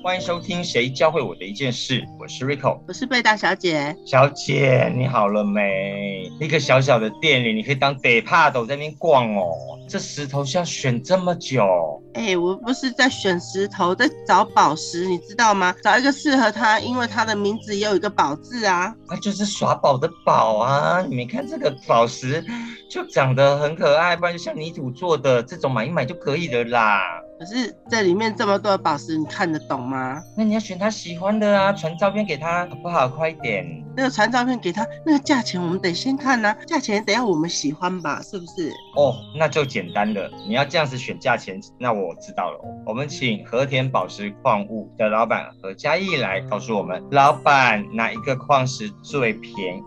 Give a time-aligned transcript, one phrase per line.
[0.00, 3.94] 欢迎收听《谁教会我的一件事》，我是 Rico，我是贝大小姐。
[4.06, 6.30] 小姐，你好了没？
[6.40, 9.52] 一个小小的店里，你可以当 d e p a d 在那边逛哦。
[9.88, 12.00] 这石头是要选这么久？
[12.14, 15.74] 哎，我不是在选石头，在找宝石，你知道吗？
[15.82, 18.94] 找一个适合它，因为它的名字也有一个宝字啊。
[19.08, 21.04] 那就是耍宝的宝啊！
[21.08, 22.44] 你看这个宝石，
[22.88, 27.00] 就长得很可爱，不然就像泥土做的这种，买一买就可以了啦。
[27.38, 30.22] 可是这里面这么多的宝石，你看得懂吗？
[30.36, 33.08] 那你要选他喜欢的啊，传照片给他好不好？
[33.08, 33.64] 快一点！
[33.96, 38.70] 那个传照片给他，那个价钱我们得先看呐，价钱得要我们喜欢吧，是不是？
[38.96, 40.30] 哦，那就简单了。
[40.46, 42.60] 你要这样子选价钱，那我知道了。
[42.86, 49.82] 我们请和田宝石矿物的老板何嘉义来告诉我们，老板哪一个矿石最便宜？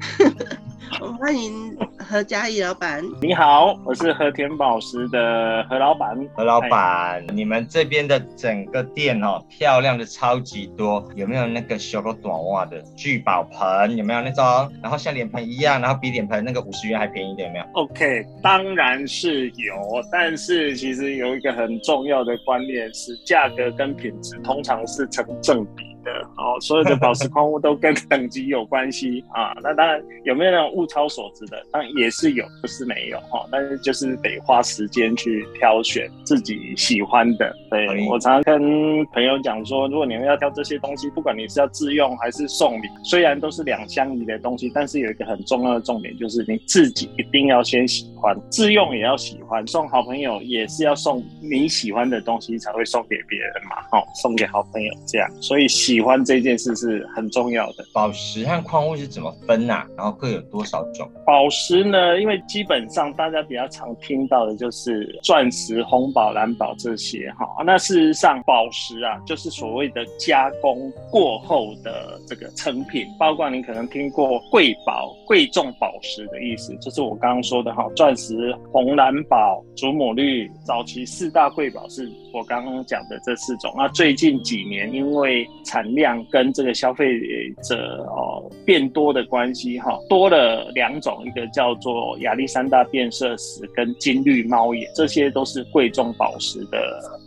[0.98, 3.04] 我 们欢迎何嘉义老板。
[3.22, 6.16] 你好，我是和田宝石的何老板。
[6.34, 11.06] 何老板，你们这边的整个店哦，漂亮的超级多。
[11.14, 13.96] 有没有那个小狗短袜的聚宝盆？
[13.96, 14.44] 有没有那种？
[14.82, 19.74] 然后像脸盆一样，然后比脸盆那个五十元还便宜的有没有？OK，当然是有。
[20.10, 25.84] 但是其实有一个很重要的观念是，价格跟品质通常是成正比。
[26.02, 29.52] 的哦，所有的宝石矿物都跟等级有关系啊。
[29.62, 33.46] 那当然有没有那种物超所值的，当然也是有，不是没有哈。
[33.50, 37.54] 但是就是得花时间去挑选自己喜欢的。
[37.70, 53.76] 对我常常跟朋友讲说，如果你们要挑这些东西，不管你是要自用还是送礼，虽然都是两相宜的东西，但是有一个很重要的重点，就是你自己一定要先喜欢，自用也要喜欢，送好朋友也是要送你喜欢的东西才会送给别人嘛。
[53.98, 55.68] 哦，送给好朋友这样，所以。
[55.70, 57.86] 喜欢这件事是很重要的。
[57.94, 59.86] 宝石和矿物是怎么分呐？
[59.96, 61.10] 然后各有多少种？
[61.24, 62.20] 宝石呢？
[62.20, 67.46] 因为基本上大家比较常听到的就是钻石、红宝、蓝宝这些哈。
[67.64, 83.72] 那事实上，宝石啊，就是所谓的加工过后的这个成品，包括你可能听过贵宝、贵重宝石的意思，就是我刚刚说的哈，钻石、红蓝宝、祖母绿，早期四大贵宝是我刚刚讲的这四种。
[83.76, 87.18] 那最近几年因为产量跟这个消费
[87.62, 96.78] 者哦变多的关系哈，多了两种，一个叫做亚历山大变色石跟金绿猫眼，这些都是贵重宝石的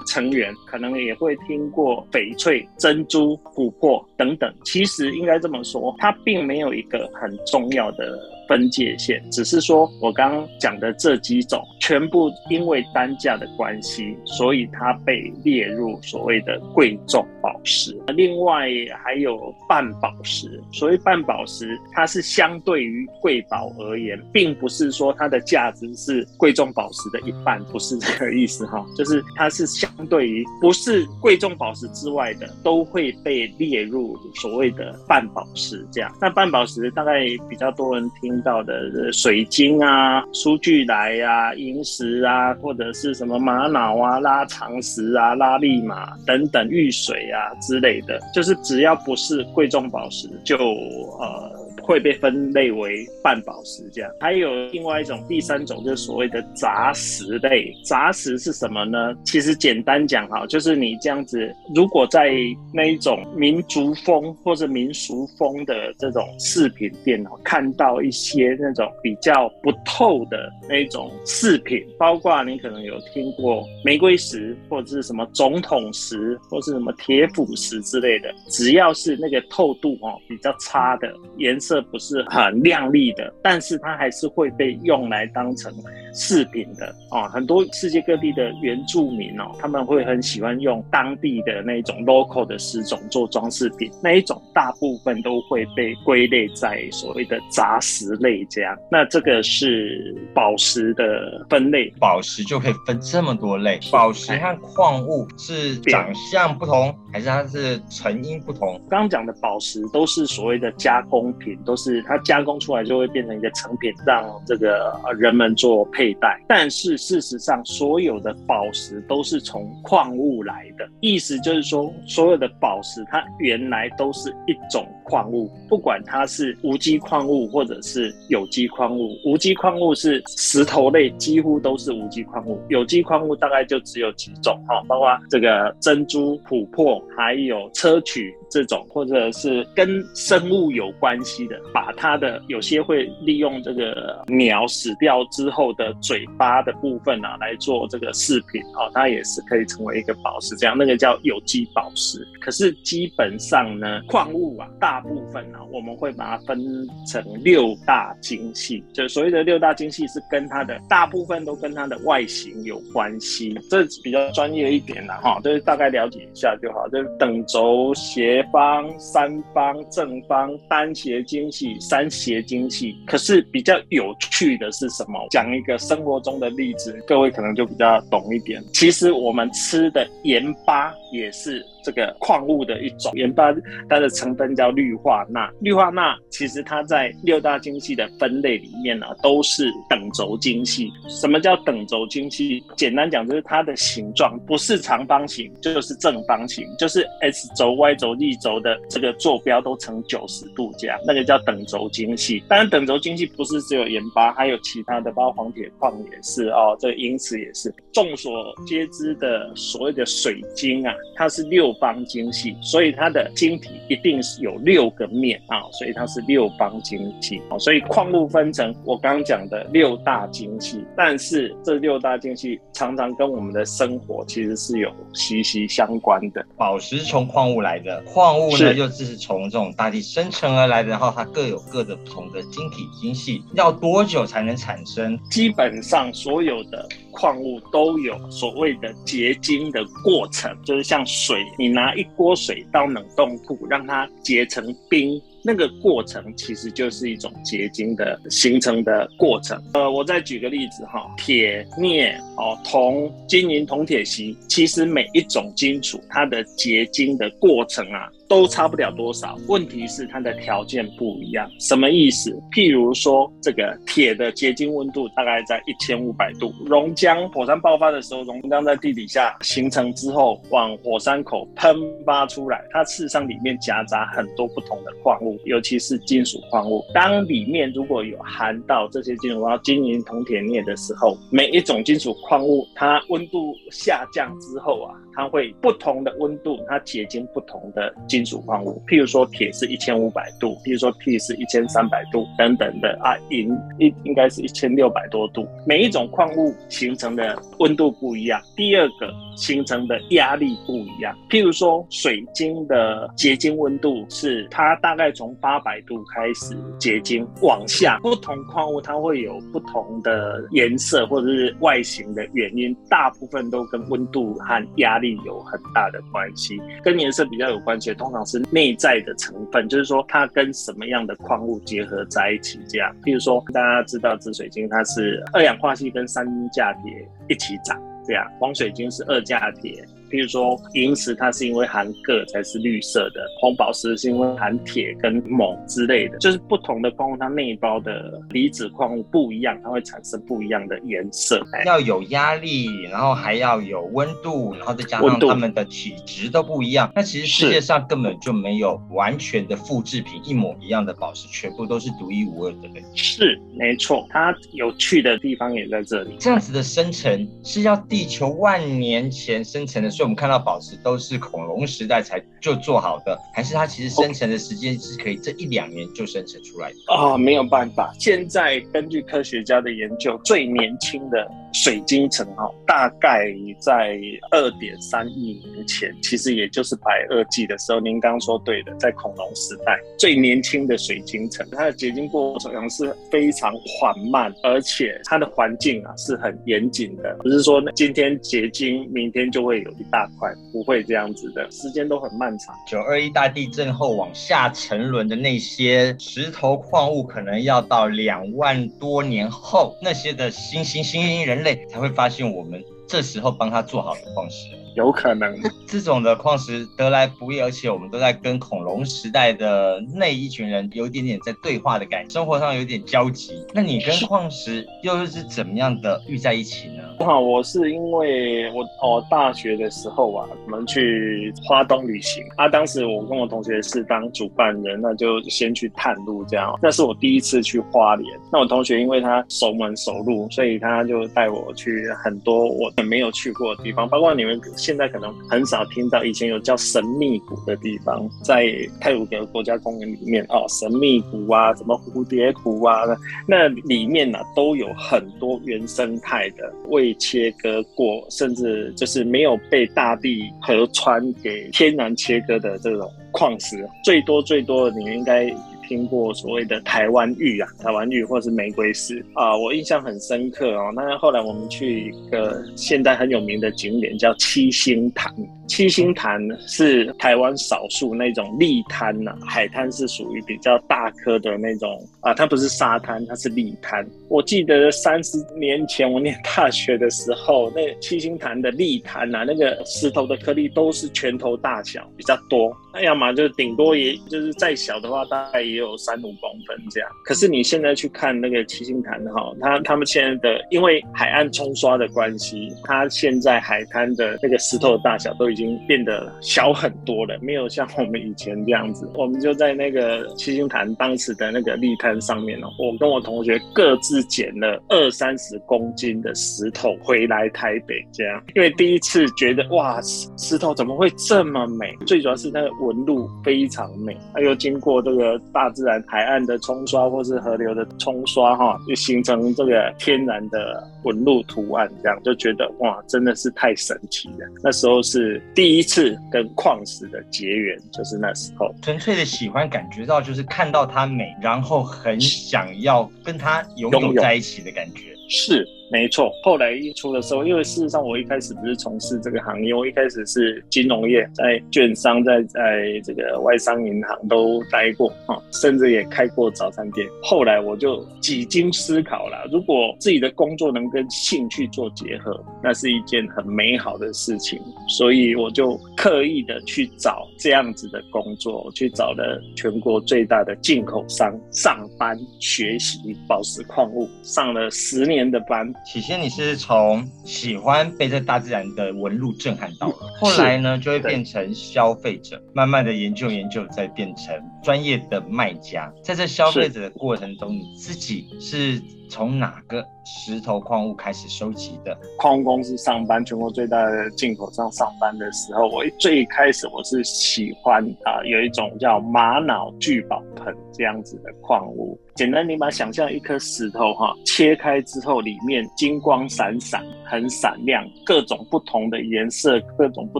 [0.08, 4.54] 成员，可能也会听过翡翠、珍珠、琥珀等等。
[4.66, 8.20] 其实应该这么说，它并没有一个很重要的。
[8.54, 18.00] 分界线，只是说我刚刚讲的这几种，全部因为单价的关系，所以它被列入所谓的贵重宝石。
[18.16, 18.68] 另外
[19.04, 36.16] 还有半宝石，所谓半宝石，它是相对于贵宝而言，并不是说它的价值是贵重宝石的一半，不是这个意思哈，就是它是相对于不是贵重宝石之外的，都会被列入所谓的半宝石这样。
[36.22, 38.43] 那半宝石大概比较多人听。
[38.44, 51.63] 到的水晶啊、苏具来呀、银石啊，或者是什么玛瑙啊、拉长石啊、拉力玛等等玉水啊之类的，就是只要不是贵重宝石，就呃。
[51.84, 57.72] 会被分类为半宝石这样，还有另外一种第三种就是所谓的杂石类。
[57.84, 59.14] 杂石是什么呢？
[59.26, 62.32] 其实简单讲哈，就是你这样子，如果在
[62.74, 81.73] 那一种民族风或者民俗风的这种饰品店哦，看到一些那种比较不透的那种饰品，包括你可能有听过玫瑰石或者是什么总统石或是什么铁斧石之类的，只要是那个透度哦比较差的颜色。
[81.74, 85.74] 这不是很亮丽的，但是它还是会被用来当成
[86.14, 87.28] 饰品的哦。
[87.34, 98.78] 很多世界各地的原住民哦，他们会很喜欢用当地的那种 local 的石种做装饰品，那一种大部分都会被归类在所谓的杂石类这样。
[98.92, 103.80] 那这个是宝石的分类，宝石就可以分这么多类。
[103.92, 108.80] 宝石和矿物是长相不同，还是它是成因不同？
[108.92, 111.58] 刚刚讲的宝石都是所谓的加工品。
[111.64, 116.42] 都是它加工出来就会变成一个成品，让这个人们做佩戴。
[116.48, 129.18] 但是事实上，所有的宝石都是从矿物来的，意思就是说，所有的宝石它原来都是一种矿物，不管它是无机矿物或者是有机矿物。
[129.26, 138.32] 无机矿物是石头类，几乎都是无机矿物；有机矿物大概就只有几种哈，包括这个珍珠、琥珀，还有砗磲。
[138.50, 152.26] 这种或者是跟生物有关系的，把它的有些会利用这个鸟死掉之后的嘴巴的部分啊来做这个饰品哦，它也是可以成为一个宝石，这样那个叫有机宝石。
[152.40, 156.64] 可是基本上呢，矿物啊，大部分啊，我们会把它分
[157.08, 168.42] 成六大精细，就所谓的六大精细是跟它的大部分都跟它的外形有关系，这比较专业一点的哈，就是大概了解一下就好，就是等轴斜。
[168.52, 172.96] 方、三方、正方、单斜精细、三邪精气。
[173.06, 175.20] 可是比较有趣的是什么？
[175.30, 178.64] 讲一个生活中的例子，各位可能就比较懂一点。
[178.74, 181.66] 其实我们吃的盐巴也是。
[181.84, 183.54] 这个矿物的一种盐巴，
[183.90, 185.52] 它的成分叫氯化钠。
[185.60, 190.90] 氯化钠其实它在六大精细的分类里面呢，都是等轴精细。
[191.10, 192.64] 什么叫等轴精细？
[192.78, 202.42] 简单讲就是它的形状不是长方形，就是正方形，就是 S 轴、Y 轴、Z 轴的这个坐标都成九十度这样，那个叫等轴精细。
[202.48, 207.74] 当然，等轴精细不是只有盐巴，还有其他的，包括黄铁矿也是哦，这个银瓷也是。
[207.92, 211.73] 众所皆知的所谓的水晶啊，它是六。
[211.76, 217.58] 方精细，所以它的晶体一定是有六个面啊，所以它是六方晶细啊。
[217.58, 226.46] 所以矿物分成我刚刚讲的六大精细，但是这六大精细常常跟我们的生活其实是有息息相关的。
[226.58, 235.18] 宝石从矿物来的，矿物呢又是从这种大地生成而来的，然后它各有各的不同的晶体精细，要多久才能产生？
[235.30, 241.46] 基本上所有的矿物都有所谓的结晶的过程，就是像水。
[241.58, 245.22] 你拿一锅水到冷冻库，让它结成冰。
[245.44, 249.62] 那个过程其实就是一种结晶的形成的过程。
[249.74, 259.38] 呃，我再举个例子哈，铁、镍、哦、铜、金银、铜、铁、锡，其实每一种金属它的结晶的过程啊，都差不了多少。
[259.48, 261.50] 问题是它的条件不一样。
[261.60, 262.32] 什么意思？
[262.52, 271.76] 譬如说，这个铁的结晶温度大概在一千五百度，熔浆火山爆发的时候，熔浆在地底下形成之后，往火山口喷
[272.06, 275.33] 发出来，它事实上里面夹杂很多不同的矿物。
[275.46, 284.96] 尤其是金属矿物，当里面如果有含到这些金属，矿，金银铜铁镍的时候，每一种金属矿物，它温度下降之后啊。
[285.16, 288.82] 它会不同的温度，它结晶不同的金属矿物。
[288.88, 295.48] 譬如说铁是一千五百度，譬如说铁是一千三百度等等的啊，银应应该是一千六百多度。
[295.68, 301.16] 每一种矿物形成的温度不一样，第二个形成的压力不一样。
[301.30, 314.98] 譬如说水晶的结晶温度是它大概从八百度开始结晶往下，不同矿物它会有不同的颜色或者是外形的原因，大部分都跟温度和压。
[315.03, 322.60] 力有很大的关系，跟颜色比较有关系，通常是内在的成分，就是说它跟什么样的矿物结合在一起。
[322.68, 329.86] 这样，譬如说大家知道紫水晶，它是二氧化锡跟三价铁一起长，这样黄水晶是二价铁。
[330.14, 336.20] 比如说银石，它是因为含铬才是绿色的；红宝石是因为含铁跟锰之类的。
[336.20, 341.44] 就是不同的矿物，它内包的离子矿物不一样，它会产生不一样的颜色。
[341.66, 346.92] 要有压力，然后还要有温度，然后再加上它们的体质都不一样。
[346.96, 352.70] 那其实世界上根本就没有完全的复制品，一模一样的宝石，全部都是独一无二的。
[352.94, 356.16] 是没错，它有趣的地方也在这里。
[356.20, 359.90] 这样子的生成是要地球万年前生成的。
[360.04, 367.18] 我们看到宝石都是恐龙时代才就做好的，还是它其实生成的时间是可以这一两年就生成出来的啊？
[367.18, 371.28] 没有办法，现在根据科学家的研究，最年轻的。
[371.54, 374.00] 水晶城哈，大概在
[374.32, 377.80] 二点三亿年前，其实也就是白垩纪的时候。
[377.80, 392.56] 您刚刚说对的，在恐龙时代最年轻的水晶城，它的结晶过程是非常缓慢，而且它的环境啊是很严谨的，不是说今天结晶，明天就会有一大块，不会这样子的，时间都很漫长。
[392.66, 401.43] 九二一大地震后往下沉沦的那些石头矿物，可能要到两万多年后，那些的新新新人。
[401.70, 402.64] 才会发现我们。
[402.88, 404.63] 这时候帮他做好的方式。
[404.76, 405.36] 有可能，
[405.68, 413.34] 这种的矿石得来不易，而且我们都在跟恐龙时代的那一群人有一点点在对话的感觉，生活上有点交集。
[413.54, 416.84] 那你跟矿石又是怎么样的遇在一起呢？
[417.06, 426.58] 好，我是因为我哦大学的时候啊，我们去花东旅行啊，当时我跟我同学是当主办人，那就先去探路这样。
[426.62, 434.40] 那是我第一次去花莲，那我同学因为他熟门熟路，所以他就带我去很多我没有去过的地方，包括你们。
[434.64, 438.48] 现在可能很少听到，以前有叫神秘谷的地方，在
[438.80, 442.84] 泰鲁格国家公园里面哦，神秘谷啊，什么蝴蝶谷啊，
[443.28, 455.30] 那里面呢都有很多原生态的未切割过，甚至就是没有被大地河川给天然切割的这种矿石，最多最多的你应该。
[455.74, 460.72] 听过所谓的台湾玉啊，台湾玉或是玫瑰石啊，我印象很深刻哦。
[460.76, 465.12] 那后来我们去一个现代很有名的景点叫七星潭。
[465.48, 473.86] 七星潭是台湾少数那种砾滩呐，海滩是属于比较大颗的那种啊，它不是沙滩，它是砾滩。
[474.10, 482.56] 我记得三十年前我念大学的时候，那七星潭的砾滩呐，那个石头的颗粒都是拳头大小，比较多。
[482.74, 486.90] 那要么就顶多也就是再小的话，大概也有三五公分这样。
[487.06, 498.90] 可是你现在去看那个七星潭哈，它他们现在的因为海岸冲刷的关系，它现在海滩的那个石头的大小都已经变得小很多了，没有像我们以前这样子。
[498.96, 509.82] 我们就在那个七星潭当时的那个砾滩上面哦，我跟我同学各自捡了二三十公斤的石头回来台北这样，因为第一次觉得哇，
[510.18, 511.76] 石头怎么会这么美？
[511.86, 512.54] 最主要是那个。
[512.60, 524.28] 纹路非常美，它又经过这个大自然海岸的冲刷或是河流的冲刷，哈，就形成这个天然的纹路图案，这样就觉得哇，真的是太神奇了。
[524.44, 528.54] 那时候是第一次跟矿石的结缘，就是那时候。
[528.62, 533.94] 纯粹的喜欢，感觉到就是看到它美，然后很想要跟它拥有。
[534.02, 535.48] 在一起的感觉，是。
[535.74, 546.88] 没错，后来一出的时候，因为事实上我一开始不是从事这个行业，我一开始是金融业，在券商，在在这个外商银行都待过啊，甚至也开过早餐店。
[547.02, 554.40] 后来我就几经思考了，如果自己的工作能跟兴趣做结合，那是一件很美好的事情。
[554.70, 565.52] 所以我就刻意的去找这样子的工作，我去找了全国最大的进口商上班学习宝石矿物，上了十年的班。
[565.66, 575.74] 起先你是从喜欢被这大自然的纹路震撼到了，后来呢就会变成消费者，慢慢的研究研究，再变成专业的卖家。
[575.82, 581.76] 在这消费者的过程中，你自己是从哪个石头矿物开始收集的？
[581.98, 591.80] 矿物公司上班，全国最大的进口商上班的时候，我最开始我是喜欢啊，有一种叫玛瑙聚宝盆这样子的矿物。
[591.96, 600.00] 简单，你把想象一颗石头哈，切开之后里面金光闪闪，很闪亮，各种不同的颜色，各种不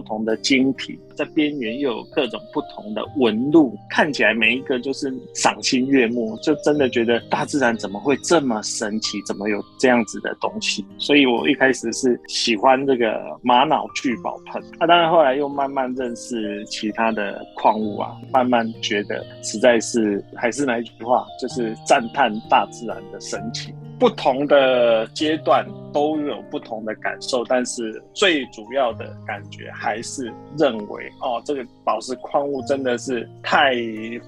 [0.00, 10.84] 同的晶体，在边缘又有各种不同的纹路，看起来每一个就是赏心悦目，就真的觉得大自然怎么会这么神奇，怎么有这样子的东西？
[10.98, 21.74] 所以我一开始是喜欢这个玛瑙聚宝盆，那当然后来又慢慢认识其他的矿物啊，慢慢觉得实在是还是那一句话，就是。
[21.86, 33.74] 赞叹大自然的神奇，不同的阶段都有不同的感受，但是最主要的感觉还是认为，哦，这个宝石矿物真的是太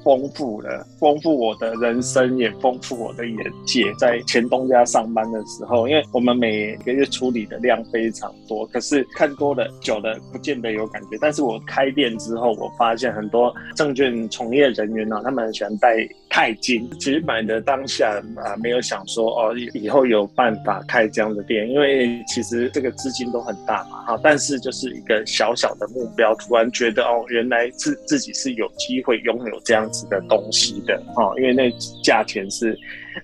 [0.04, 3.92] 丰富了，丰富我的人生，也丰富我的眼界。
[3.98, 11.18] 在前东家上班的时候，因为我们每个月处理的量非常多，可是看多了久了不见得有感觉。
[11.20, 15.96] 但是我开店之后，我发现很多证券从业人员呢，他们很喜欢带。
[16.36, 24.20] 钛金，其实买的当下啊，没有想说哦，以后有办法开这样的店，因为其实这个资金都很大嘛，哈。
[24.22, 31.70] 但是就是一个小小的目标，突然觉得哦，原来自自己是有机会拥有这样子的东西的，哦，因为那
[32.04, 32.78] 价钱是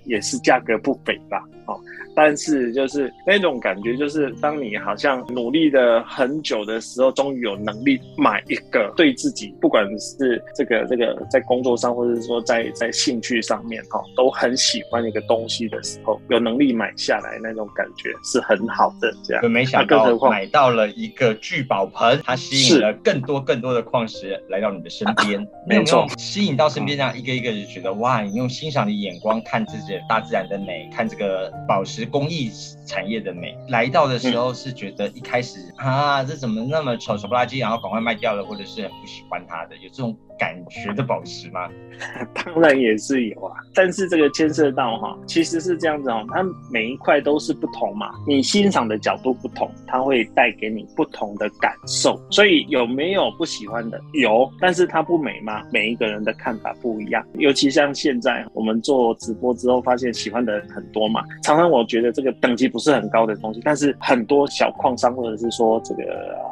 [0.06, 1.78] 也是价格不菲吧，哦。
[2.14, 19.12] 但是就是那种感觉，就是当你好像努力的很久的时候，终于有能力买一个对自己，不管是这个这个在工作上，或者是说在在兴趣上面哈，都很喜欢一个东西的时候，有能力买下来那种感觉是很好的。
[19.24, 25.46] 这样，没想到买到了一个聚宝盆，它吸引了更多更多的矿石来到你的身边。
[25.66, 32.01] 没错，吸引到身边这样一个一个就觉得哇，你用欣赏的眼光看自己大自然的美，看这个宝石。
[32.02, 32.50] 是工艺
[32.84, 33.56] 产业的美。
[33.68, 41.68] 来到的时候是觉得一开始啊，这怎么那么丑丑不拉几，然后赶快卖掉了，或者是很不喜欢它的，有这种感觉的宝石吗？
[42.34, 52.20] 当然也是有啊，但是这个牵涉到哈，其实是这样子哦，它每一块都是不同嘛，你欣赏的角度不同，它会带给你不同的感受。
[52.30, 54.00] 所以有没有不喜欢的？
[54.14, 55.62] 有，但是它不美吗？
[55.70, 57.24] 每一个人的看法不一样。
[57.34, 61.22] 尤其像现在我们做直播之后，发现喜欢的人很多嘛。
[61.42, 66.02] 常常我觉得这个等级不是很高的东西，但是很多小矿商或者是说这个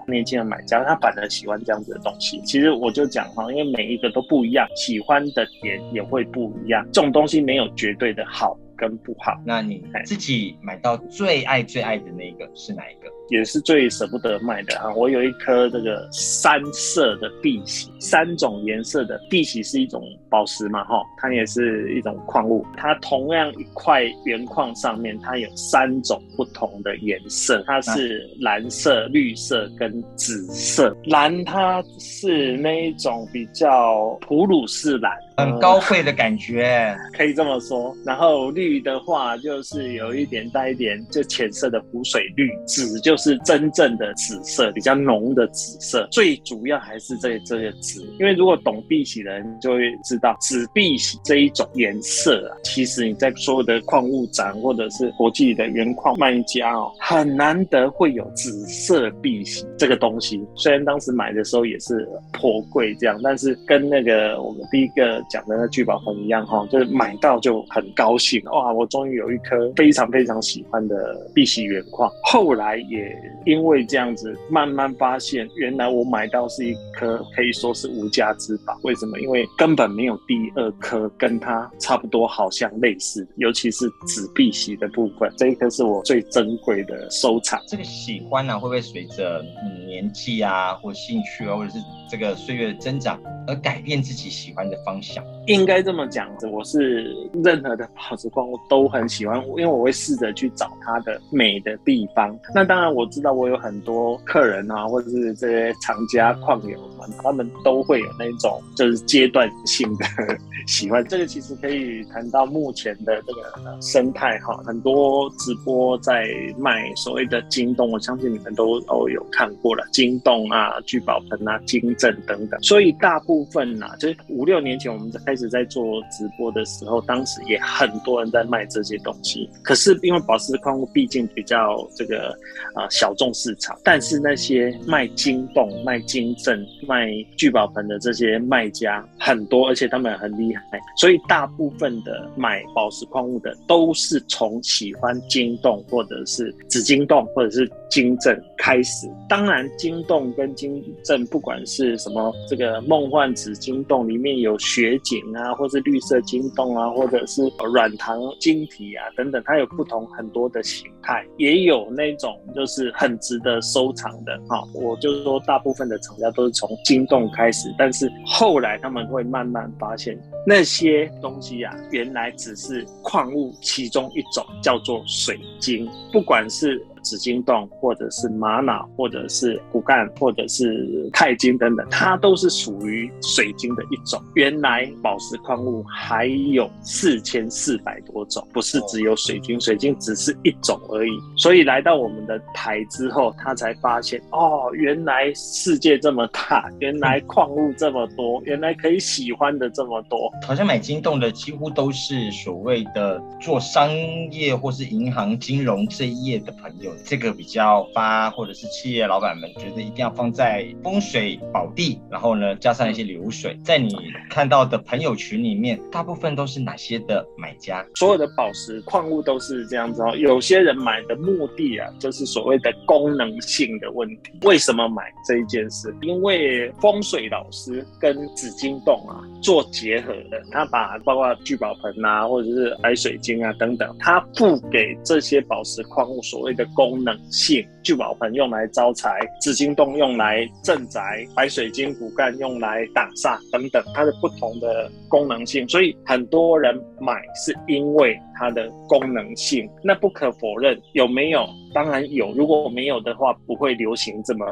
[0.06, 2.40] 年轻的买家，他反而喜欢这样子的东西。
[2.42, 6.86] 其实我就讲哈，因为每一个都不一样，喜欢的点也会不一样。
[6.92, 9.38] 这种东西没有绝对的好跟不好。
[9.44, 13.10] 那你自己买到最爱最爱的那个是哪一个？
[13.28, 14.92] 也是最舍不得卖的啊！
[14.96, 22.66] 我有一颗这个三色的碧玺，三种颜色的碧玺是一种宝石嘛，哈，它也是一种矿物。
[22.76, 30.96] 它同样一块原矿上面，它有三种不同的颜色，它是蓝色、绿色跟紫色。
[31.04, 37.96] 蓝它是那一种比较普鲁士蓝，很高贵的感觉，可以这么说。
[38.04, 43.16] 然后绿绿的话，就是有一点带一点就浅色的湖水绿，紫就。
[43.20, 46.08] 是真正的紫色，比较浓的紫色。
[46.10, 60.42] 最主要还是这这个紫，因为如果懂碧玺的人就会知道，紫碧玺这一种颜色啊，其实你在所有的矿物展或者是国际的原矿卖家哦，很难得会有紫色碧玺这个东西。
[60.54, 68.72] 虽然当时买的时候也是颇贵这样，但是跟那个我们第一个讲的那聚宝盆一样哈，就是买到就很高兴哦哇！
[68.72, 72.10] 我终于有一颗非常非常喜欢的碧玺原矿。
[72.24, 73.10] 后来也。
[73.46, 78.78] 因为这样子，慢慢发现，原来我买到是一颗可以说是无价之宝。
[78.82, 79.18] 为什么？
[79.18, 87.58] 因为根本没有第二颗跟它差不多，好像类似的，尤其是紫碧玺的部分，这一颗是我最珍贵的收藏。
[87.66, 89.42] 这个喜欢呢，会不会随着
[89.86, 91.78] 年纪啊，或兴趣啊，或者是
[92.10, 95.24] 这个岁月的增长而改变自己喜欢的方向？
[95.46, 102.38] 应该这么讲，我是任何的宝石矿我都很喜欢，因为我会试着去找它的美的地方。
[102.54, 110.04] 那当然我知道我有很多客人啊，或者是这些厂家矿友们，他们都会有那种就是阶段性的
[110.68, 111.04] 喜欢。
[111.08, 116.26] 这个其实可以谈到目前的这个生态哈，很多直播在
[116.58, 122.60] 卖所谓的金洞，我相信你们都都有看过了，金洞啊、聚宝盆啊、金正等等。
[122.62, 125.50] 所以大部分呢，就是五六年前我们在开始。
[125.50, 129.50] 在做直播的时候，当时也很多人在卖这些东西。
[129.64, 132.28] 可是因为宝石矿物毕竟比较这个
[132.74, 140.62] 啊小众市场，但是那些卖金洞、卖金镇、卖聚宝盆的这些卖家很多，而且他们很厉害，
[140.96, 149.08] 所以大部分的买宝石矿物的都是从喜欢金洞或者是紫金洞或者是金镇开始。
[149.28, 154.96] 当然，金洞跟金镇不管是什么，这个梦幻紫金洞里面有雪
[155.36, 164.62] 啊，或是绿色晶洞啊，或者是软糖晶体啊，等等，它有不同很多的形态，也有那种就是很值得收藏的哈。
[164.74, 176.84] 我就说，大部分的厂家都是从晶洞开始，但是后来他们会慢慢发现那些东西啊，原来只是矿物其中一种，叫做水晶，不管是。
[177.02, 184.22] 紫晶洞，或者是玛瑙，或者是骨干，或者是钛金等等，它都是属于水晶的一种。
[184.34, 191.10] 原来宝石矿物还有四千四百多种，不是只有水晶，水晶只是一种而已。
[191.36, 200.30] 所以来到我们的台之后，他才发现哦，原来世界这么大，原来矿物这么多， 原来可以喜欢的这么多。
[200.46, 203.90] 好像买金洞的几乎都是所谓的做商
[204.30, 206.89] 业或是银行金融这一业的朋友。
[207.04, 213.94] 这个比较发，或者是企业老板们觉得一定要放在风水宝地，然后呢加上一些流水，在你
[214.28, 217.84] 看到的朋友群里面，大部分都是哪些的买家？
[217.96, 220.14] 所有的宝石矿物都是这样子哦。
[220.16, 224.32] 有些人买的目的啊，就是所谓的功能性的问题。
[224.42, 225.94] 为什么买这一件事？
[226.02, 236.66] 因为风水老师跟紫金洞啊做结合的，他把包括聚宝盆啊，或者是白水晶啊等等，他付给这些宝石矿物所谓的。
[236.80, 248.18] 功能性，聚宝盆用来招财，紫金洞用来镇宅，白水晶骨干用来挡煞等等，它的不同的功能性，所以很多人买是因为。
[248.40, 249.68] 它的功能性。
[249.84, 251.46] 那不可否认，有没有？
[251.72, 252.32] 当然有。
[252.32, 254.44] 如果我没有的话，不会流行这么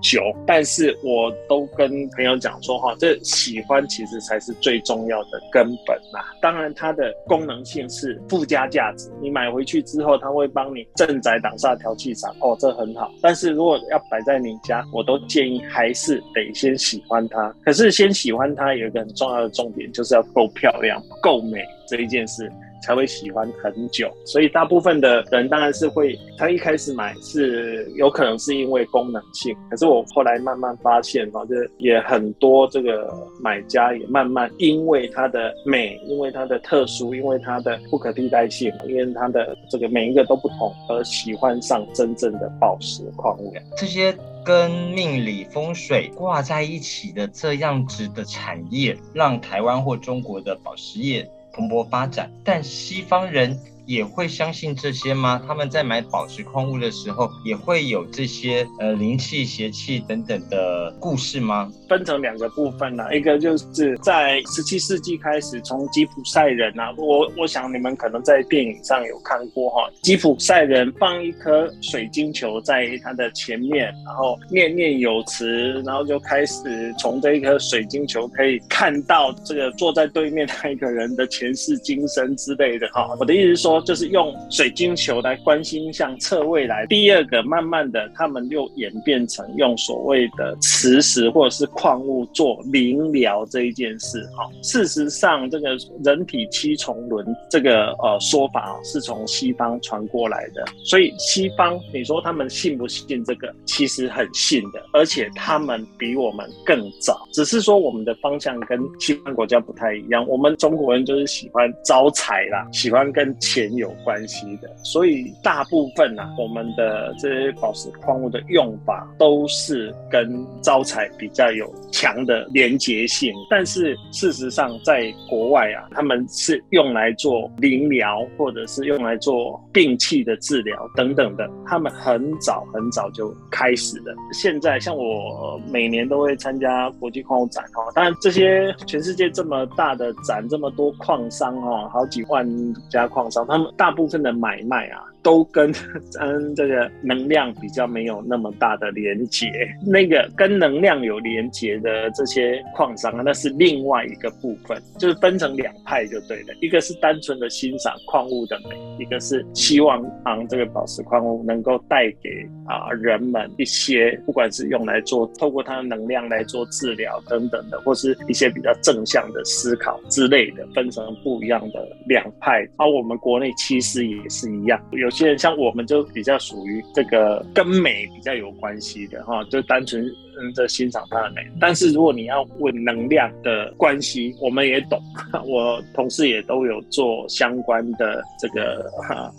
[0.00, 0.22] 久。
[0.46, 6.20] 但是我都跟朋友讲说，哈，这喜欢其实才是最重要的根本呐。
[6.40, 9.10] 当然，它的功能性是附加价值。
[9.20, 13.12] 你买回去之后，它会帮你镇宅挡煞、调气场，哦，这很好。
[13.20, 17.54] 但是如果要摆在你家，我都建议还是得先喜欢它。
[17.62, 22.50] 可是先喜欢它有一个很重要的重点，就是要够漂亮、够美这一件事。
[22.84, 43.50] 才会喜欢很久，所以大部分的人当然是会，他一开始买是有可能是因为功能性，可是我后来慢慢发现，哦，就也很多这个买家也慢慢因为它的美，因为它的特殊，因为它的不可替代性，因为它的这个每一个都不同，而喜欢上真正的宝石矿物。
[43.78, 51.26] 这些跟命理风水挂在一起的这样子的产业，让台湾或中国的宝石业。
[51.54, 53.58] 蓬勃发展，但西方人。
[53.86, 55.42] 也会相信这些吗？
[55.46, 61.70] 他们在买宝石矿物的时候，也会有这些呃灵气、邪气等等的故事吗？
[61.88, 83.14] 分成两个部分呢，一个就是在十七世纪开始，从吉普赛人啊，我我想你们可能在电影上有看过哈，吉普赛人放一颗水晶球在他的前面，然后念念有词，然后就开始从这一颗水晶球可以看到这个坐在对面那一个人的前世今生之类的哈。
[83.20, 83.73] 我的意思是说。
[83.82, 86.86] 就是用水晶球来观星象测未来。
[86.86, 94.22] 第二个，慢慢的，他们又演变成用所谓的磁石或者是矿物做灵疗这一件事。
[94.36, 100.64] 哈，事实上，这个人体七重轮这个呃说法是从西方传过来的。
[100.84, 103.52] 所以西方，你说他们信不信这个？
[103.64, 107.26] 其实很信的，而且他们比我们更早。
[107.32, 110.26] 只是说我们的方向跟西方国家不太一样。
[110.28, 113.63] 我们中国人就是喜欢招财啦，喜欢跟钱。
[113.74, 123.32] 有关系的，所以大部分呢，我们的这些宝石矿物的用法都是跟招财比较有强的连结性。
[123.48, 131.48] 但是事实上，在国外啊，他们是用来做灵疗，或者是用来做病气的治疗等等的。
[131.66, 134.14] 他们很早很早就开始的。
[134.32, 142.46] 现在像我每年都会参加国际矿物展哈，当然这些全世界这么大的展，这么多矿商哈，好几万
[142.90, 143.72] 家矿商，那么。
[143.76, 145.13] 大部分的买卖啊。
[145.24, 145.72] 都跟
[146.20, 149.50] 嗯这个能量比较没有那么大的连接，
[149.84, 156.54] 那个跟能量有连接的这些矿商，那是另外一个部分，就是分成两派就对了。
[156.60, 172.68] 一个是单纯的欣赏矿物的美，一个是希望啊这个宝石矿物能够带给啊人们一些，不管是用来做透过它的能量来做治疗等等的，或是一些比较正向的思考之类的，分成不一样的两派。
[172.76, 175.13] 而我们国内其实也是一样，有。
[175.14, 180.04] 些人像我们就比较属于这个跟美比较有关系的哈，就单纯。
[180.40, 185.00] 嗯，在欣赏它的美，但是如果你要问能量的关系，我们也懂，
[185.46, 188.84] 我同事也都有做相关的这个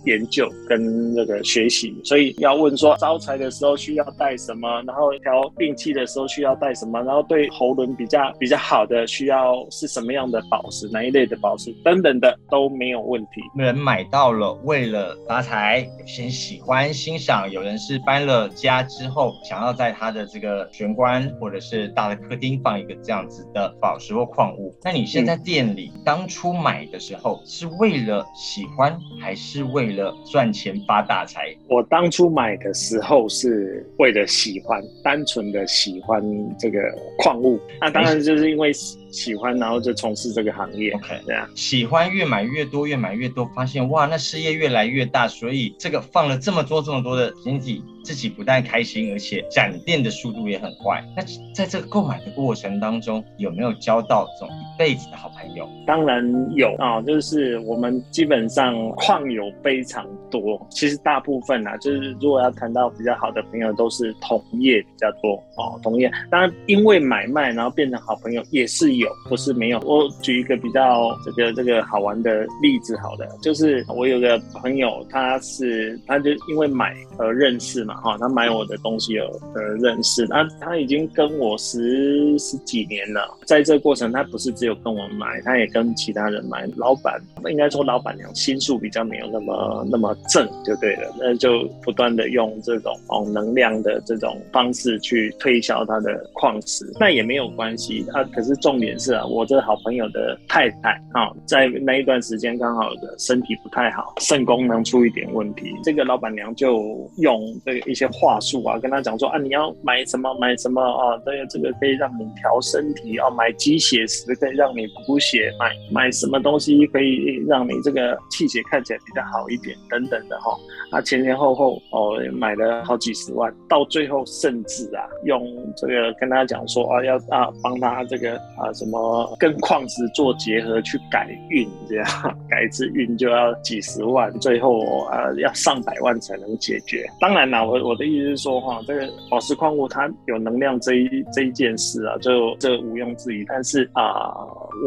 [0.06, 13.42] 研究跟这个学习，所以要问说招财的时候需要带什么，然后调病气的时候需要带什么，然后对喉轮比较比较好的需要是什么样的宝石，哪一类的宝石等等的都没有问题。
[13.58, 20.70] 人买到了，为了发财，先喜欢欣赏，有人是搬了家之后想要在他的这个。
[20.86, 24.72] 玄关或者是大的客厅放一个这样子的宝石或矿物。
[24.84, 31.56] 那你现在店里当初买的时候是为了喜欢，还是为了赚钱发大财？
[31.68, 36.22] 我当初买的时候是为了喜欢，单纯的喜欢
[36.60, 36.80] 这个
[37.18, 37.60] 矿物。
[37.82, 38.72] 那当然就是因为。
[39.12, 40.92] 喜欢，然后就从事这个行业。
[40.92, 51.04] OK，这样喜欢越买越多，越买越多，发现哇，那事业越来越大，所以这个放了这么多这么多的经济，自己不但开心，而且展店的速度也很快。
[51.18, 51.24] 那
[51.56, 55.68] 在这个购买的过程当中，有没有交到这种一辈子的好朋友？
[55.88, 56.24] 当然
[56.56, 60.64] 有啊，就是我们基本上矿友非常多。
[60.70, 65.80] 其实大部分啊，就是如果要谈到比较好的朋友，都是同业比较多哦。
[65.82, 69.10] 同业当然因为买卖，然后变成好朋友也是有。
[69.28, 86.68] 不是没有，我举一个比较这个这个好玩的例子，好的，就是我有个朋友，他是他就因为买而认识嘛，嘛，哈，他买我的东西有呃认识，那他已经跟我十十几年了，在这个过程，他不是只有跟我买，他也跟其他人买。
[86.76, 98.24] 老板应该说老板娘心术比较没有那么那么正，就对了，那就不断的用这种哦能量的这种方式去推销他的矿石，那也没有关系啊。
[98.34, 120.58] 可是重点是啊，我这好朋友的太太啊，在那一段时间刚好的身体不太好，肾功能出一点问题，这个老板娘就用这个一些话术啊，跟他讲说啊，你要买什么买什么啊，这个这个可以让你调身体啊，买鸡血石可以让你补血，买买什么东西可以让你这个气血看起来比较好一点等等的哈。
[120.92, 125.42] 啊，前前后后哦买了好几十万，到最后甚至啊用
[125.76, 132.06] 这个跟他讲说啊要啊帮他这个啊什么跟矿石做结合去改运，这样
[132.50, 137.06] 改一次运就要几十万，最后啊要上百万才能解决。
[137.20, 143.44] 当然啦，我我的意思是说哈，这个宝石矿物它有能量这一这一件事啊，就这毋庸置疑。
[143.48, 144.32] 但是啊，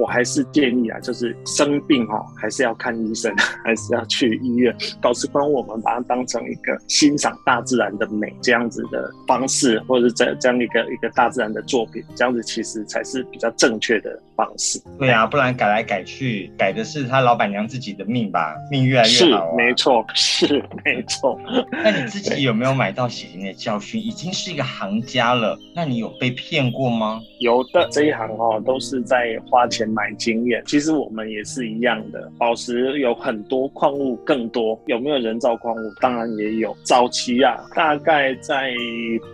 [0.01, 4.75] 我还是建议啊，就是生病哈还是要看医生，还是要去医院。
[5.01, 14.81] 宝石矿物我们把它当成一个欣赏大自然的美这样子的方式，或者是这这样一个一个大自然的作品，这样子其实才是比较正确的方式。
[14.99, 19.57] 对啊，不然改来改去，改的是他老板娘自己的命吧，命越来越是好、啊。
[19.57, 21.39] 没错，是没错。
[21.71, 24.01] 那你自己有没有买到血淋的教训？
[24.01, 27.21] 已经是一个行家了，那你有被骗过吗？
[27.41, 30.63] 有的这一行哦，都是在花钱买经验。
[30.65, 34.81] 其实我们也是一样的，宝石有很多，矿物更多。
[34.87, 35.93] 有没有人造矿物？
[36.01, 36.77] 当然也有。
[36.85, 38.73] 早期啊，大概在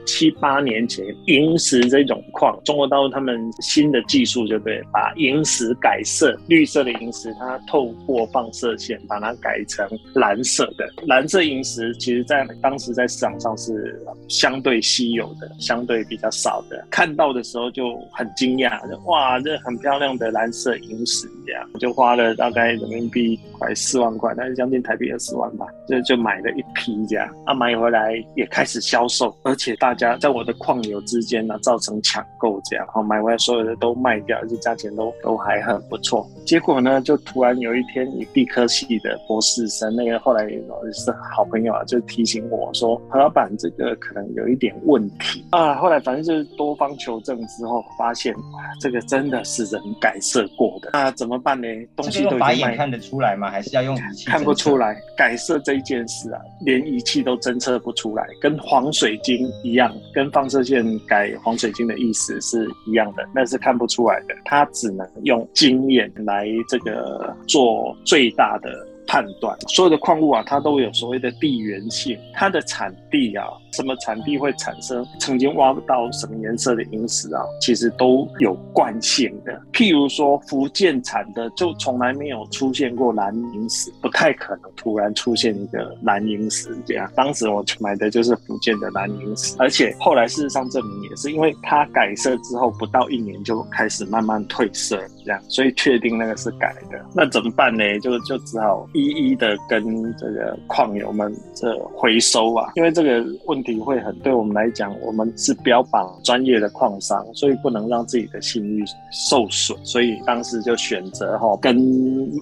[0.06, 10.88] 七八年前，萤石这种矿，中国大陆他们新的技术就对，把萤石改色，绿色的萤石，它透过放射线把它改成蓝色的。
[11.06, 16.86] 蓝色萤石其实在当时在市场上是相对稀有的，相对比较少的。
[16.90, 27.28] 看到的时候就很惊讶，哇，这很漂亮的蓝色萤石，这样就花了大概人民币快四万块，但是将近台币二十万吧，就就买了一批这样。
[27.44, 36.26] 啊，买回来也开始销售，而且大家在我的矿友之间呢，造成抢购这样，好买回来所有的都卖掉，而且价钱都都还很不错。
[36.46, 40.58] 结果呢，就突然有一天，以地科系的博士生，那个后来也
[40.92, 45.76] 是好朋友啊，就提醒我说，何老板这个可能有一点问题啊。
[45.76, 48.42] 后来反正就是多方求证之后，发现哇，
[48.80, 50.90] 这个真的是人改色过的。
[50.92, 51.66] 那怎么办呢？
[51.96, 53.50] 东西都已经看得出来吗？
[53.50, 54.26] 还是要用仪器？
[54.26, 54.74] 看不出。
[54.74, 68.68] 来，改色这一件事啊，连仪器都侦测不出来，跟黄水晶一样，跟放射线改黄水晶的意思是一样的，那是看不出来的，它只能用经验来这个做最大的。
[69.06, 79.60] 判断所有的矿物啊，它都有所谓的地缘性，它的产地啊，什么产地会产生曾经挖不到什么颜色的萤石啊，其实都有惯性的。
[79.72, 87.10] 譬如说福建产的，就从来没有出现过蓝萤石，不太可能突然出现一个蓝萤石这样。
[87.14, 97.04] 当时我买的就是福建的蓝萤石，而且后来事实上证明也是因为它改色之后不到一年就开始慢慢褪色，这样，所以确定那个是改的。
[97.14, 97.82] 那怎么办呢？
[98.00, 98.88] 就就只好。
[98.92, 99.82] 一一的跟
[100.16, 111.76] 这个矿友们这回收啊，因为这个问体会很对我们来讲，我们是标榜专业的矿商，所以不能让自己的信誉受损，所以当时就选择哈跟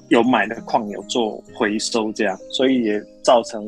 [0.09, 3.03] 有买的矿友做回收，这样，所以也。
[3.23, 3.65] 造成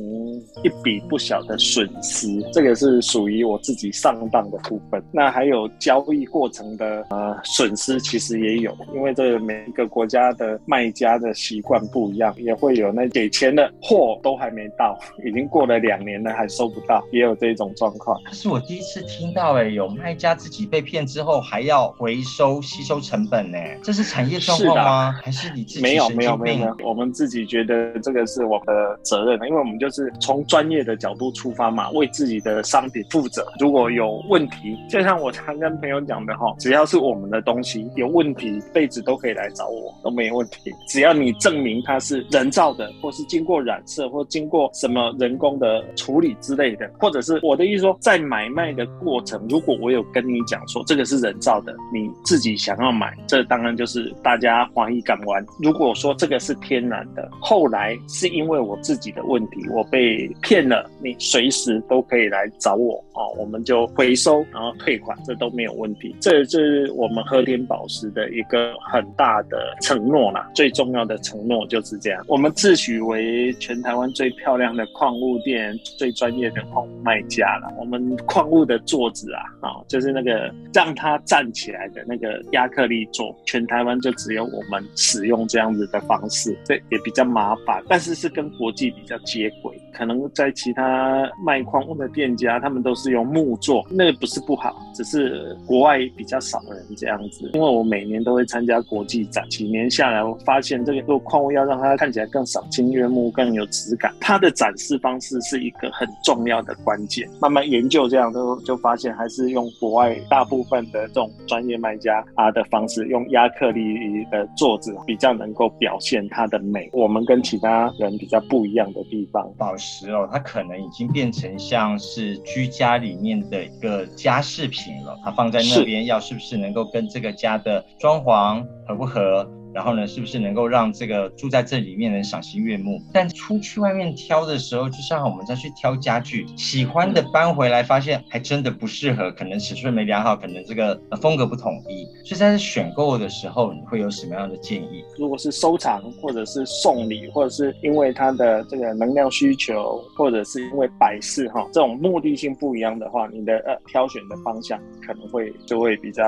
[0.63, 5.03] 一笔不小的损失，这个是属于我自己上当的部分。
[5.13, 18.21] 那还有交易过程的呃损失，其实也有，因为这每一个国家的卖家的习惯不一样，也会有那给钱的货都还没到，已经过了两年了还收不到，也有这种状况。
[18.27, 25.13] 这是我第一次听到，哎，有卖家自己被骗之后还要回收吸收成本呢，这是产业状况吗？
[25.23, 33.47] 还是你自己没有没有没有，没有我们自己觉得这个是我们的责任，因为我们就是从专业的角度出发嘛，为自己的商品负责。
[33.59, 40.73] 如果有问题，就像我常跟朋友讲的哈，只要是我们的东西有问题，辈子都可以来找我，都没问题。
[40.89, 55.45] 只要你证明它是人造的，或是经过染色，或经过什么人工的处理之类的，或者是我的意思说，在买卖的过程，如果我有跟你讲说这个是人造的，你自己想要买，这当然就是大家怀疑港湾。
[55.61, 66.15] 如果说这个是天然的，后来是因为我自己的问问题，我被骗了，你随时都可以来找我哦，我们就回收然后退款，这都没有问题。
[66.21, 72.25] 这是我们和田宝石的一个很大的承诺啦，最重要的承诺就是这样。
[72.29, 77.75] 我们自诩为全台湾最漂亮的矿物店，最专业的矿物卖家了。
[77.77, 89.75] 我们矿物的座子啊，啊，就是那个让它站起来的那个亚克力座，全台湾就只有我们使用这样子的方式，这也比较麻烦，但是是跟国际比较接轨。
[89.93, 97.49] 可能在其他卖矿物的店家，他们都是用木做，那个不是不好，只是国外比较少人这样子。
[97.55, 107.29] 因为我每年都会参加国际展，几年下来，我发现这个做矿物要让它看起来更赏心悦目、更有质感，它的展示方式是一个很重要的关键。
[107.41, 116.91] 慢慢研究这样，都就发现还是用国外大部分的这种专业卖家啊的方式，用亚克力的座子比较能够表现它的美。
[116.93, 125.15] 我们跟其他人比较不一样的方，宝石哦，它可能已经变成像是居家里面的一个家饰品了。
[125.23, 129.47] 它放在那边，要是不是能够跟这个家的装潢合不合？
[129.75, 133.03] 然后呢，是不是能够让这个住在这里面人赏心悦目？
[133.13, 142.05] 但出去外面挑的时候，就像我们再去挑家具，喜欢的搬回来，发现还真的不适合，可能尺寸没量好，可能这个风格不统一。
[142.25, 145.03] 所以在选购的时候，你会有什么样的建议？
[145.19, 156.23] 如果是收藏，或者是送礼，或者是因为它的这个能量需求，或者是因为摆饰哈，这种目的性不一样的话，你的呃挑选的方向可能会就会比较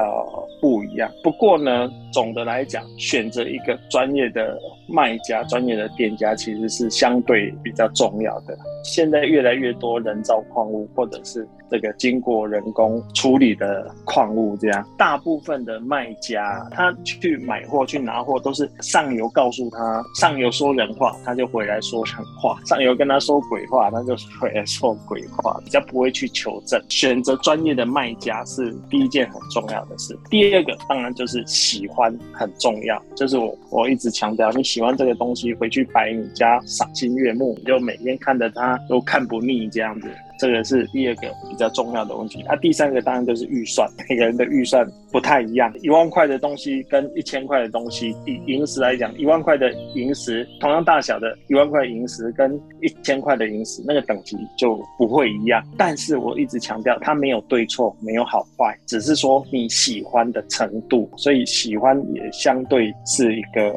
[0.61, 1.09] 不一样。
[1.23, 3.31] 不过呢，总的来讲，选。
[3.37, 8.57] 的一个专业的卖家、专业的店家，其实是相对比较重要的。
[8.85, 26.81] 现在越来越多人造矿物，或者是这个经过人工处理的矿物，这样大部分的卖家他去买货、去拿货，都是上游告诉他，上游说人话，他就回来说人话；上游跟他说鬼话，他就回来说鬼话，比较不会去求证。
[26.89, 30.17] 选择专业的卖家是第一件很重要的事。
[30.31, 38.79] 第二个当然就是喜欢很重要，就是我我一直强调，你喜欢这个东西，回去摆你家赏心悦目，你就每天看着它。
[38.91, 40.09] 都看不腻这样子。
[40.39, 45.73] 这个是第二个比较重要的问题，那第三个当然就是预算，每个人的预算不太一样。
[45.81, 55.63] 一万块的东西跟一千块的东西，以银石来讲，一万块的银石同样大小的一万块银石跟一千块的银石，那个等级就不会一样。
[55.79, 63.73] 但是我一直强调，它没有对错，没有好坏，只是说你喜欢的程度，所以喜欢也相对是一个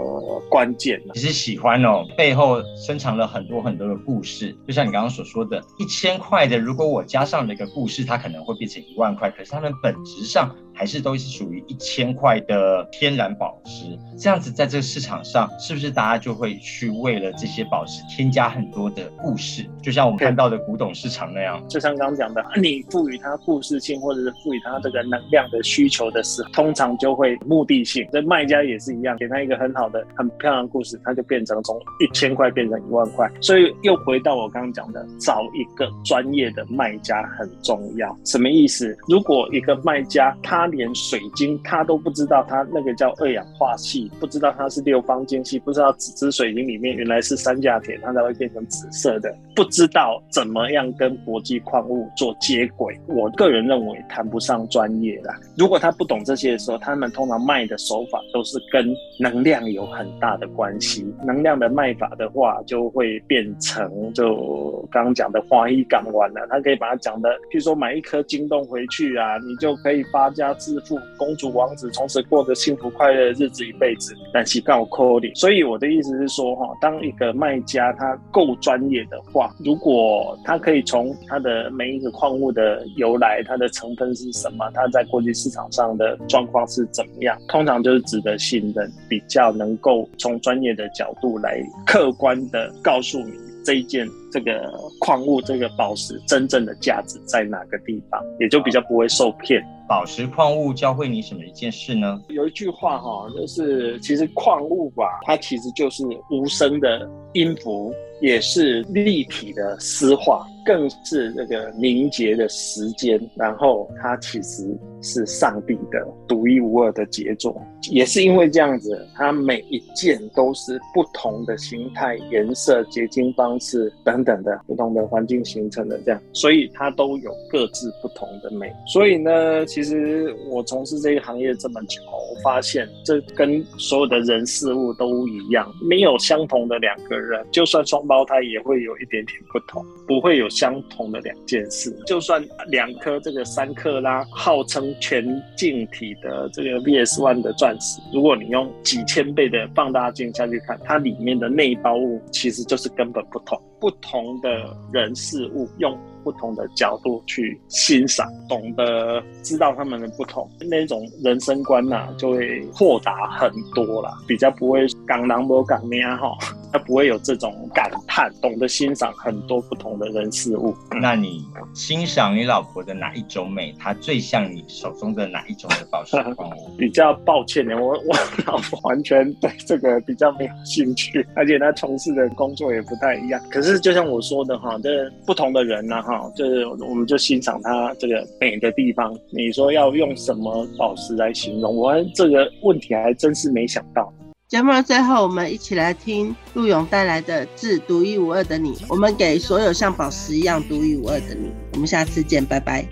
[0.50, 1.02] 关键。
[1.13, 6.48] 其实喜欢哦，背后深藏了很多很多的故事，就像你刚刚所说的，一千块。
[6.57, 10.55] 如果我加上了一个故事，它可能会变成一万块，可是它们本质上。
[10.79, 19.65] 还是都是属于一千块的天然宝石，这样子在这个市场上，是不是大家就会去为了这些宝石添加很多的故事？
[19.83, 28.07] 就像我们看到的古董市场那样，就像刚刚讲的，你赋予它故事性，或者是赋予它这个能量的需求的时候，通常就会目的性。
[28.13, 33.29] 这卖家也是一样，给他一个很好的、很漂亮的故事，他就变成从一千块变成一万块。
[33.41, 38.17] 所以又回到我刚刚讲的，找一个专业的卖家很重要。
[38.23, 38.97] 什么意思？
[39.09, 52.97] 如果一个卖家他连水晶他都不知道，他那个叫二氧化系，不知道它是六方晶系，不知道紫紫水晶里面原来是三价铁，它才会变成紫色的，不知道怎么样跟国际矿物做接轨。
[53.08, 55.36] 我个人认为谈不上专业啦。
[55.58, 61.05] 如果他不懂这些的时候，他们通常卖的手法都是跟能量有很大的关系。
[61.25, 66.47] 能量的卖法的话，就会变成就刚刚讲的花一港湾了。
[66.49, 74.13] 他可以把它讲的，譬如说买一颗晶洞回去啊，你就可以发家致富，公主王子从此过着幸福快乐的日子一辈子。
[74.32, 93.34] 但是告扣你，所以我的意思是说，哈，当一个卖家他够专业的话，如果他可以从他的每一个矿物的由来，它的成分是什么，它在国际市场上的状况是怎么样，通常就是值得信任，比较能够从专业的角度来客观的告诉你
[93.69, 99.63] 这一件这个矿物这个宝石真正的价值在哪个地方，也就比较不会受骗。
[99.88, 102.19] 宝石矿物教会你什么一件事呢？
[102.29, 113.21] 有一句话哈，就是其实矿物吧，它其实就是无声的音符，也是立体的诗画，更是那个凝结的时间。
[113.36, 117.62] 然后它其实是上帝的独一无二的杰作。
[117.91, 128.71] 也是因为这样子，它每一件都是不同的形态、颜色、结晶方式等等的不同的环境形成的，这样，所以它都有各自不同的美。
[128.85, 141.97] 所以呢，其实我从事这个行业这么久，我发现这跟所有的人事物都一样，没有相同的两个人，就算双胞胎也会有一点点不同，不会有相同的两件事。
[142.05, 145.23] 就算两颗这个三克拉，号称全
[145.56, 148.02] 镜体的这个 VS One 的钻石。
[148.13, 153.60] 如果你用几千倍的放大镜下去看，它里面的内包物其实就是根本不同。
[153.80, 166.38] 不同的人事物用不同的角度去欣赏，懂得知道他们的不同，那种人生观呐就会豁达很多了，比较不会港狼不港咩哈。
[166.71, 170.75] 他不会有这种感叹，懂得欣赏很多不同的人事物。
[171.01, 173.73] 那你欣赏你老婆的哪一种美？
[173.79, 176.69] 她最像你手中的哪一种的宝石 矿物？
[176.77, 183.41] 比较抱歉的，我我老婆完全对这个比较没有兴趣，而且她从事的工作也不太一样。
[183.49, 189.17] 可是就像我说的哈，这不同的人呢哈，就是我们就欣赏她这个美的地方。
[189.32, 191.76] 你说要用什么宝石来形容？
[191.76, 194.13] 我这个问题还真是没想到。
[194.50, 198.74] 节目的最后，我们一起来听陆勇带来的《致独一无二的你》。
[198.89, 201.52] 我们给所有像宝石一样独一无二的你。
[201.74, 202.84] 我们下次见，拜拜。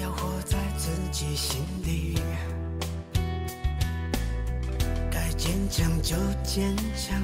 [0.00, 2.14] 要活在自己心里，
[5.10, 6.14] 该坚强就
[6.44, 7.20] 坚强，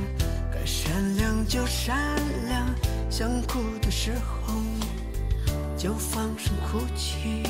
[0.53, 1.97] 该善良就善
[2.49, 2.67] 良，
[3.09, 4.53] 想哭的时候
[5.79, 7.45] 就放声哭泣，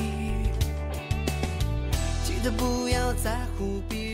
[2.22, 4.05] 记得不要在乎别人。